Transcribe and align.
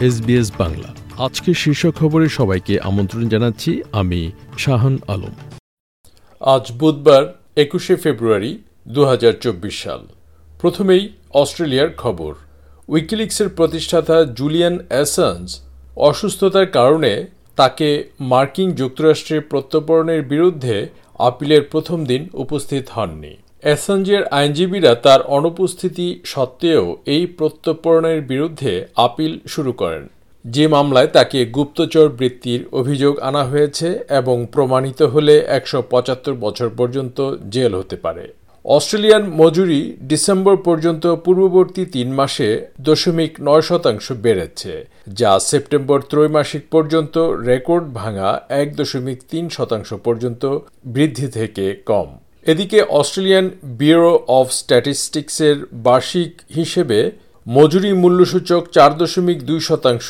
SBS 0.00 0.52
Bangla. 0.58 0.94
আজকে 1.18 1.54
শীর্ষ 1.54 1.86
খবরে 1.98 2.28
সবাইকে 2.28 2.80
আমন্ত্রণ 2.80 3.28
জানাচ্ছি 3.28 3.70
আমি 3.92 4.30
শাহান 4.58 4.98
আলম। 5.08 5.34
আজ 6.40 6.72
বুধবার, 6.72 7.22
একুশে 7.56 7.96
ফেব্রুয়ারি 7.96 8.52
দু 8.88 9.04
হাজার 9.04 9.32
চব্বিশ 9.40 9.82
সাল। 9.82 10.06
প্রথমেই 10.60 11.08
অস্ট্রেলিয়ার 11.30 11.90
খবর। 11.96 12.34
উইকিলিক্সের 12.88 13.48
প্রতিষ্ঠাতা 13.48 14.24
জুলিয়ান 14.24 14.78
অ্যাসান্স 14.88 15.48
অসুস্থতার 15.96 16.66
কারণে 16.66 17.26
তাকে 17.56 17.88
মার্কিন 18.20 18.72
যুক্তরাষ্ট্রের 18.72 19.40
প্রত্যর্পণের 19.40 20.22
বিরুদ্ধে 20.22 20.76
আপিলের 21.18 21.62
প্রথম 21.62 22.04
দিন 22.04 22.28
উপস্থিত 22.32 22.84
হননি। 22.90 23.36
অ্যাসাঞ্জের 23.62 24.22
আইনজীবীরা 24.38 24.92
তার 24.94 25.20
অনুপস্থিতি 25.36 26.06
সত্ত্বেও 26.24 26.84
এই 27.14 27.24
প্রত্যর্পণের 27.38 28.18
বিরুদ্ধে 28.22 28.72
আপিল 29.06 29.32
শুরু 29.46 29.72
করেন। 29.72 30.04
যে 30.44 30.64
মামলায় 30.68 31.10
তাকে 31.16 31.38
গুপ্তচর 31.56 32.06
বৃত্তির 32.18 32.60
অভিযোগ 32.72 33.14
আনা 33.18 33.42
হয়েছে 33.44 33.88
এবং 34.10 34.36
প্রমাণিত 34.54 35.00
হলে 35.02 35.34
একশো 35.58 35.78
পঁচাত্তর 35.92 36.34
বছর 36.34 36.68
পর্যন্ত 36.78 37.18
জেল 37.50 37.72
হতে 37.74 37.96
পারে। 37.96 38.24
অস্ট্রেলিয়ান 38.64 39.24
মজুরি 39.40 39.80
ডিসেম্বর 40.02 40.56
পর্যন্ত 40.56 41.04
পূর্ববর্তী 41.24 41.82
তিন 41.84 42.08
মাসে 42.10 42.48
দশমিক 42.80 43.32
নয় 43.40 43.60
শতাংশ 43.60 44.06
বেড়েছে, 44.24 44.72
যা 45.20 45.32
সেপ্টেম্বর 45.40 45.98
ত্রৈমাসিক 46.10 46.62
পর্যন্ত 46.70 47.14
রেকর্ড 47.50 47.84
ভাঙা 47.94 48.28
এক 48.60 48.68
দশমিক 48.76 49.18
তিন 49.30 49.44
শতাংশ 49.48 49.90
পর্যন্ত 50.06 50.42
বৃদ্ধি 50.84 51.26
থেকে 51.28 51.64
কম। 51.86 52.08
এদিকে 52.46 52.78
অস্ট্রেলিয়ান 53.00 53.46
ব্যুরো 53.78 54.12
অফ 54.38 54.46
স্ট্যাটিস্টিক্সের 54.60 55.56
বার্ষিক 55.86 56.32
হিসেবে 56.54 56.98
মজুরি 57.46 57.92
মূল্যসূচক 58.02 58.62
চার 58.76 58.90
দশমিক 58.98 59.38
দুই 59.48 59.60
শতাংশ 59.60 60.08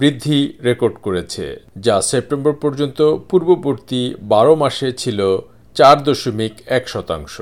বৃদ্ধি 0.00 0.38
রেকর্ড 0.68 0.96
করেছে, 1.06 1.44
যা 1.86 1.96
সেপ্টেম্বর 2.10 2.54
পর্যন্ত 2.62 3.00
পূর্ববর্তী 3.30 4.02
বারো 4.32 4.54
মাসে 4.62 4.88
ছিল 5.02 5.20
চার 5.76 5.96
দশমিক 6.04 6.54
এক 6.76 6.84
শতাংশ। 6.88 7.34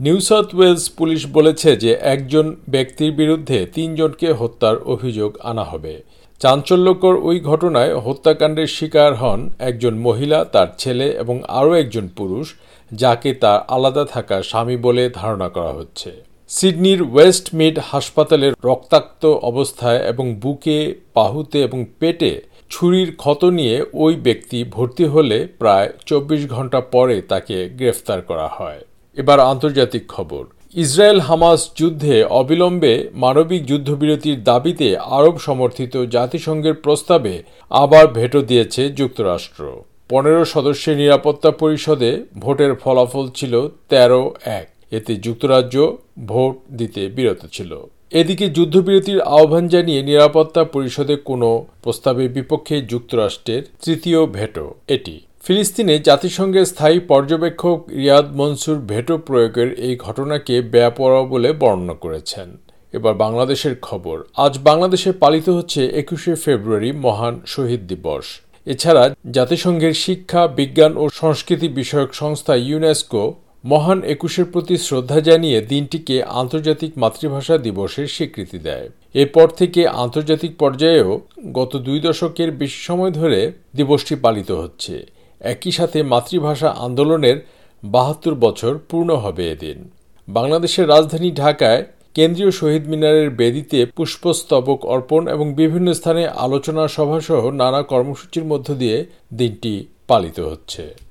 নিউ 0.00 0.18
সাউথ 0.20 0.48
ওয়েলস 0.54 0.84
পুলিশ 0.98 1.22
বলেছে 1.26 1.70
যে 1.76 1.92
একজন 2.14 2.46
ব্যক্তির 2.70 3.12
বিরুদ্ধে 3.12 3.58
তিনজনকে 3.74 4.28
হত্যার 4.32 4.76
অভিযোগ 4.94 5.30
আনা 5.42 5.64
হবে। 5.64 5.94
চাঞ্চল্যকর 6.40 7.14
ওই 7.28 7.36
ঘটনায় 7.40 7.92
হত্যাকাণ্ডের 8.06 8.68
শিকার 8.76 9.12
হন 9.14 9.40
একজন 9.58 9.94
মহিলা, 9.98 10.38
তার 10.44 10.68
ছেলে 10.78 11.06
এবং 11.22 11.36
আরও 11.58 11.72
একজন 11.74 12.06
পুরুষ, 12.08 12.46
যাকে 12.92 13.30
তার 13.34 13.58
আলাদা 13.68 14.04
থাকা 14.04 14.36
স্বামী 14.42 14.76
বলে 14.76 15.04
ধারণা 15.14 15.48
করা 15.48 15.72
হচ্ছে। 15.72 16.10
সিডনির 16.50 17.00
ওয়েস্ট 17.02 17.46
মিড 17.54 17.76
হাসপাতালের 17.90 18.52
রক্তাক্ত 18.64 19.22
অবস্থায় 19.50 20.00
এবং 20.12 20.26
বুকে, 20.34 20.78
পাহুতে 21.14 21.58
এবং 21.62 21.78
পেটে 22.00 22.32
ছুরির 22.70 23.10
ক্ষত 23.16 23.42
নিয়ে 23.58 23.76
ওই 23.94 24.14
ব্যক্তি 24.26 24.58
ভর্তি 24.74 25.04
হলে 25.04 25.38
প্রায় 25.58 25.88
চব্বিশ 26.06 26.42
ঘণ্টা 26.46 26.80
পরে 26.94 27.16
তাকে 27.22 27.56
গ্রেফতার 27.78 28.20
করা 28.22 28.48
হয়। 28.58 28.80
এবার 29.16 29.40
আন্তর্জাতিক 29.40 30.06
খবর। 30.08 30.44
ইসরায়েল 30.74 31.20
হামাস 31.20 31.70
যুদ্ধে 31.76 32.24
অবিলম্বে 32.24 33.08
মানবিক 33.14 33.66
যুদ্ধবিরতির 33.66 34.44
দাবিতে 34.44 34.96
আরব 34.96 35.38
সমর্থিত 35.38 35.96
জাতিসংঘের 35.96 36.74
প্রস্তাবে 36.74 37.42
আবার 37.70 38.06
ভেটো 38.06 38.42
দিয়েছে 38.42 38.88
যুক্তরাষ্ট্র। 38.88 39.82
পনেরো 40.08 40.44
সদস্যের 40.44 40.96
নিরাপত্তা 40.96 41.50
পরিষদে 41.50 42.24
ভোটের 42.38 42.74
ফলাফল 42.74 43.28
ছিল 43.28 43.68
তেরো 43.88 44.34
এক। 44.44 44.66
এতে 44.90 45.16
যুক্তরাজ্য 45.16 45.96
ভোট 46.26 46.58
দিতে 46.72 47.08
বিরত 47.08 47.46
ছিল। 47.52 47.80
এদিকে 48.10 48.48
যুদ্ধবিরতির 48.48 49.20
আহ্বান 49.20 49.68
জানিয়ে 49.68 50.02
নিরাপত্তা 50.02 50.64
পরিষদে 50.64 51.16
কোনো 51.16 51.66
প্রস্তাবের 51.82 52.28
বিপক্ষে 52.28 52.82
যুক্তরাষ্ট্রের 52.82 53.62
তৃতীয় 53.84 54.26
ভেটো। 54.26 54.74
এটি 54.88 55.20
ফিলিস্তিনে 55.50 55.94
জাতিসংঘের 56.08 56.66
স্থায়ী 56.72 56.98
পর্যবেক্ষক 57.12 57.78
রিয়াদ 57.98 58.26
মনসুর 58.38 58.78
ভেটো 58.90 59.14
প্রয়োগের 59.18 59.68
এই 59.86 59.94
ঘটনাকে 59.96 60.54
বেয়াপরা 60.72 61.20
বলে 61.32 61.50
বর্ণনা 61.62 61.94
করেছেন। 62.04 62.48
এবার 62.94 63.14
বাংলাদেশের 63.14 63.74
খবর। 63.82 64.16
আজ 64.44 64.54
বাংলাদেশে 64.68 65.10
পালিত 65.22 65.46
হচ্ছে 65.48 65.80
একুশে 66.02 66.32
ফেব্রুয়ারি 66.44 66.90
মহান 67.04 67.34
শহীদ 67.46 67.82
দিবস। 67.86 68.26
এছাড়া 68.66 69.04
জাতিসংঘের 69.30 69.94
শিক্ষা, 70.04 70.42
বিজ্ঞান 70.58 70.92
ও 70.96 71.04
সংস্কৃতি 71.20 71.68
বিষয়ক 71.80 72.10
সংস্থা 72.14 72.54
ইউনেস্কো 72.68 73.22
মহান 73.64 73.98
একুশের 74.14 74.46
প্রতি 74.52 74.74
শ্রদ্ধা 74.76 75.18
জানিয়ে 75.20 75.58
দিনটিকে 75.72 76.16
আন্তর্জাতিক 76.40 76.90
মাতৃভাষা 76.96 77.54
দিবসের 77.58 78.06
স্বীকৃতি 78.06 78.58
দেয়। 78.58 78.86
এরপর 79.14 79.46
থেকে 79.60 79.80
আন্তর্জাতিক 80.04 80.52
পর্যায়েও 80.58 81.12
গত 81.52 81.72
দুই 81.86 81.98
দশকের 82.00 82.50
বেশি 82.60 82.80
সময় 82.82 83.10
ধরে 83.10 83.40
দিবসটি 83.76 84.14
পালিত 84.24 84.50
হচ্ছে। 84.64 84.96
একই 85.40 85.72
সাথে 85.72 86.02
মাতৃভাষা 86.02 86.68
আন্দোলনের 86.68 87.36
বাহাত্তর 87.84 88.34
বছর 88.34 88.78
পূর্ণ 88.90 89.14
হবে 89.14 89.50
এদিন। 89.50 89.88
বাংলাদেশের 90.28 90.88
রাজধানী 90.88 91.32
ঢাকায় 91.32 91.84
কেন্দ্রীয় 92.14 92.50
শহীদ 92.50 92.88
মিনারের 92.88 93.30
বেদিতে 93.30 93.86
পুষ্পস্তবক 93.86 94.86
অর্পণ 94.86 95.28
এবং 95.28 95.54
বিভিন্ন 95.54 95.92
স্থানে 95.92 96.28
আলোচনা 96.28 96.88
সভাসহ 96.88 97.50
নানা 97.50 97.82
কর্মসূচির 97.82 98.44
মধ্য 98.44 98.74
দিয়ে 98.74 99.06
দিনটি 99.34 99.86
পালিত 100.06 100.40
হচ্ছে। 100.40 101.07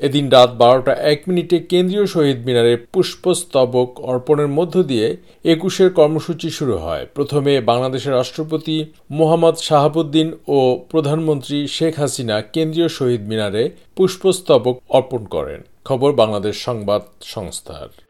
এদিন 0.00 0.24
রাত 0.30 0.50
বারোটা 0.62 0.92
এক 1.12 1.20
মিনিটে 1.28 1.56
কেন্দ্রীয় 1.72 2.06
শহীদ 2.06 2.38
মিনারে 2.46 2.72
পুষ্পস্তবক 2.92 3.88
অর্পণের 4.00 4.48
মধ্য 4.48 4.74
দিয়ে 4.82 5.16
একুশের 5.44 5.90
কর্মসূচি 5.92 6.48
শুরু 6.50 6.76
হয়। 6.76 7.04
প্রথমে 7.14 7.52
বাংলাদেশের 7.60 8.12
রাষ্ট্রপতি 8.12 8.76
মোহাম্মদ 9.10 9.56
শাহাবুদ্দিন 9.56 10.28
ও 10.48 10.58
প্রধানমন্ত্রী 10.90 11.58
শেখ 11.68 11.94
হাসিনা 11.98 12.36
কেন্দ্রীয় 12.54 12.88
শহীদ 12.88 13.22
মিনারে 13.28 13.62
পুষ্পস্তবক 13.96 14.76
অর্পণ 14.88 15.22
করেন। 15.24 15.60
খবর 15.84 16.10
বাংলাদেশ 16.12 16.54
সংবাদ 16.64 17.02
সংস্থার। 17.22 18.09